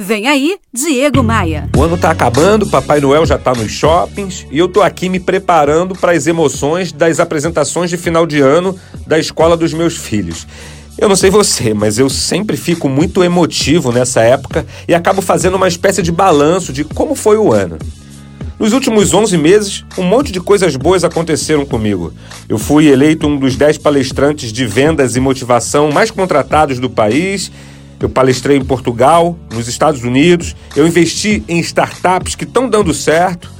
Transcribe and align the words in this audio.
Vem 0.00 0.28
aí, 0.28 0.54
Diego 0.72 1.24
Maia. 1.24 1.68
O 1.76 1.82
ano 1.82 1.98
tá 1.98 2.12
acabando, 2.12 2.68
Papai 2.68 3.00
Noel 3.00 3.26
já 3.26 3.36
tá 3.36 3.52
nos 3.52 3.72
shoppings 3.72 4.46
e 4.48 4.56
eu 4.56 4.68
tô 4.68 4.80
aqui 4.80 5.08
me 5.08 5.18
preparando 5.18 5.92
para 5.92 6.12
as 6.12 6.28
emoções 6.28 6.92
das 6.92 7.18
apresentações 7.18 7.90
de 7.90 7.96
final 7.96 8.24
de 8.24 8.40
ano 8.40 8.78
da 9.04 9.18
escola 9.18 9.56
dos 9.56 9.74
meus 9.74 9.96
filhos. 9.96 10.46
Eu 10.96 11.08
não 11.08 11.16
sei 11.16 11.30
você, 11.30 11.74
mas 11.74 11.98
eu 11.98 12.08
sempre 12.08 12.56
fico 12.56 12.88
muito 12.88 13.24
emotivo 13.24 13.90
nessa 13.90 14.20
época 14.20 14.64
e 14.86 14.94
acabo 14.94 15.20
fazendo 15.20 15.56
uma 15.56 15.66
espécie 15.66 16.00
de 16.00 16.12
balanço 16.12 16.72
de 16.72 16.84
como 16.84 17.16
foi 17.16 17.36
o 17.36 17.52
ano. 17.52 17.76
Nos 18.56 18.72
últimos 18.72 19.12
11 19.12 19.36
meses, 19.36 19.84
um 19.98 20.04
monte 20.04 20.30
de 20.30 20.40
coisas 20.40 20.76
boas 20.76 21.02
aconteceram 21.02 21.66
comigo. 21.66 22.12
Eu 22.48 22.56
fui 22.56 22.86
eleito 22.86 23.26
um 23.26 23.36
dos 23.36 23.56
10 23.56 23.78
palestrantes 23.78 24.52
de 24.52 24.64
vendas 24.64 25.16
e 25.16 25.20
motivação 25.20 25.90
mais 25.90 26.12
contratados 26.12 26.78
do 26.78 26.88
país 26.88 27.50
eu 28.00 28.08
palestrei 28.08 28.56
em 28.56 28.64
Portugal, 28.64 29.36
nos 29.52 29.68
Estados 29.68 30.02
Unidos, 30.02 30.54
eu 30.76 30.86
investi 30.86 31.42
em 31.48 31.58
startups 31.58 32.34
que 32.34 32.44
estão 32.44 32.68
dando 32.68 32.94
certo, 32.94 33.50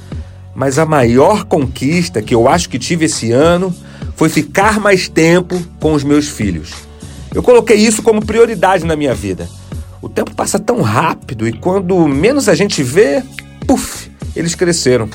mas 0.55 0.79
a 0.79 0.85
maior 0.85 1.45
conquista 1.45 2.21
que 2.21 2.33
eu 2.33 2.47
acho 2.47 2.69
que 2.69 2.79
tive 2.79 3.05
esse 3.05 3.31
ano 3.31 3.73
foi 4.15 4.29
ficar 4.29 4.79
mais 4.79 5.07
tempo 5.07 5.61
com 5.79 5.93
os 5.93 6.03
meus 6.03 6.27
filhos. 6.27 6.71
Eu 7.33 7.43
coloquei 7.43 7.77
isso 7.77 8.01
como 8.01 8.25
prioridade 8.25 8.85
na 8.85 8.95
minha 8.95 9.13
vida. 9.13 9.47
O 10.01 10.09
tempo 10.09 10.33
passa 10.33 10.57
tão 10.57 10.81
rápido 10.81 11.47
e 11.47 11.53
quando 11.53 12.07
menos 12.07 12.49
a 12.49 12.55
gente 12.55 12.81
vê, 12.81 13.23
puf, 13.67 14.09
eles 14.35 14.55
cresceram. 14.55 15.09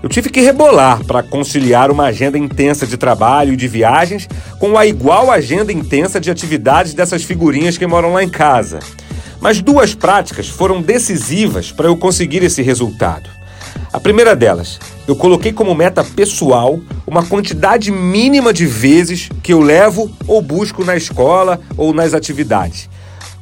Eu 0.00 0.08
tive 0.08 0.30
que 0.30 0.40
rebolar 0.40 1.04
para 1.04 1.24
conciliar 1.24 1.90
uma 1.90 2.04
agenda 2.04 2.38
intensa 2.38 2.86
de 2.86 2.96
trabalho 2.96 3.52
e 3.52 3.56
de 3.56 3.66
viagens 3.66 4.28
com 4.60 4.78
a 4.78 4.86
igual 4.86 5.28
agenda 5.28 5.72
intensa 5.72 6.20
de 6.20 6.30
atividades 6.30 6.94
dessas 6.94 7.24
figurinhas 7.24 7.76
que 7.76 7.86
moram 7.86 8.12
lá 8.12 8.22
em 8.22 8.28
casa. 8.28 8.78
Mas 9.40 9.60
duas 9.60 9.94
práticas 9.94 10.48
foram 10.48 10.80
decisivas 10.80 11.72
para 11.72 11.88
eu 11.88 11.96
conseguir 11.96 12.44
esse 12.44 12.62
resultado. 12.62 13.28
A 13.92 13.98
primeira 13.98 14.36
delas, 14.36 14.78
eu 15.06 15.16
coloquei 15.16 15.52
como 15.52 15.74
meta 15.74 16.04
pessoal 16.04 16.78
uma 17.04 17.24
quantidade 17.24 17.90
mínima 17.90 18.52
de 18.52 18.66
vezes 18.66 19.28
que 19.42 19.52
eu 19.52 19.60
levo 19.60 20.10
ou 20.28 20.40
busco 20.40 20.84
na 20.84 20.96
escola 20.96 21.60
ou 21.76 21.92
nas 21.92 22.14
atividades. 22.14 22.88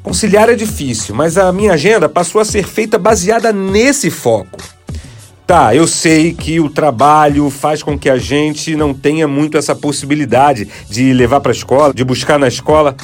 Conciliar 0.03 0.49
é 0.49 0.55
difícil, 0.55 1.15
mas 1.15 1.37
a 1.37 1.53
minha 1.53 1.73
agenda 1.73 2.09
passou 2.09 2.41
a 2.41 2.45
ser 2.45 2.65
feita 2.67 2.99
baseada 2.99 3.53
nesse 3.53 4.09
foco. 4.09 4.76
Tá, 5.47 5.73
eu 5.77 5.87
sei 5.87 6.33
que 6.33 6.59
o 6.59 6.69
trabalho 6.69 7.49
faz 7.51 7.81
com 7.81 7.97
que 7.97 8.11
a 8.11 8.19
gente 8.19 8.75
não 8.75 8.93
tenha 8.93 9.29
muito 9.29 9.57
essa 9.57 9.77
possibilidade 9.77 10.67
de 10.91 11.13
levar 11.13 11.41
para 11.41 11.53
a 11.53 11.55
escola, 11.55 11.95
de 11.95 12.03
buscar 12.03 12.37
na 12.37 12.49
escola. 12.49 12.97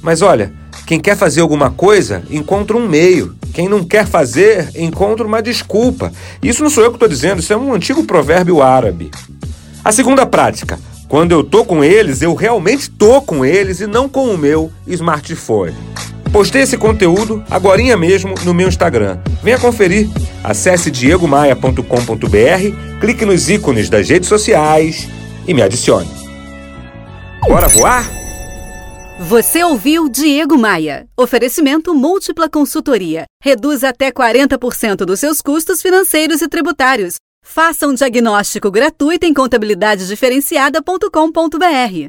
Mas 0.00 0.22
olha, 0.22 0.50
quem 0.86 0.98
quer 0.98 1.14
fazer 1.14 1.42
alguma 1.42 1.70
coisa 1.70 2.22
encontra 2.30 2.74
um 2.74 2.88
meio. 2.88 3.36
Quem 3.52 3.68
não 3.68 3.84
quer 3.84 4.06
fazer 4.06 4.70
encontra 4.76 5.26
uma 5.26 5.42
desculpa. 5.42 6.10
Isso 6.42 6.62
não 6.62 6.70
sou 6.70 6.82
eu 6.82 6.90
que 6.90 6.96
estou 6.96 7.08
dizendo, 7.08 7.40
isso 7.40 7.52
é 7.52 7.56
um 7.56 7.74
antigo 7.74 8.02
provérbio 8.04 8.62
árabe. 8.62 9.10
A 9.84 9.92
segunda 9.92 10.24
prática. 10.24 10.80
Quando 11.06 11.32
eu 11.32 11.44
tô 11.44 11.66
com 11.66 11.84
eles, 11.84 12.22
eu 12.22 12.34
realmente 12.34 12.88
tô 12.88 13.20
com 13.20 13.44
eles 13.44 13.80
e 13.80 13.86
não 13.86 14.08
com 14.08 14.32
o 14.32 14.38
meu 14.38 14.72
smartphone. 14.86 15.74
Postei 16.32 16.62
esse 16.62 16.78
conteúdo 16.78 17.44
agora 17.50 17.94
mesmo 17.98 18.34
no 18.44 18.54
meu 18.54 18.68
Instagram. 18.68 19.18
Venha 19.42 19.58
conferir. 19.58 20.08
Acesse 20.42 20.90
diegomaia.com.br, 20.90 23.00
clique 23.00 23.24
nos 23.24 23.48
ícones 23.48 23.88
das 23.88 24.08
redes 24.08 24.28
sociais 24.28 25.08
e 25.46 25.54
me 25.54 25.62
adicione. 25.62 26.10
Bora 27.46 27.68
voar? 27.68 28.20
Você 29.20 29.62
ouviu 29.62 30.08
Diego 30.08 30.56
Maia. 30.56 31.06
Oferecimento 31.14 31.94
múltipla 31.94 32.48
consultoria. 32.48 33.26
Reduz 33.42 33.84
até 33.84 34.10
40% 34.10 35.04
dos 35.04 35.20
seus 35.20 35.42
custos 35.42 35.82
financeiros 35.82 36.40
e 36.40 36.48
tributários. 36.48 37.16
Faça 37.44 37.86
um 37.86 37.92
diagnóstico 37.92 38.70
gratuito 38.70 39.26
em 39.26 39.34
contabilidadediferenciada.com.br. 39.34 42.08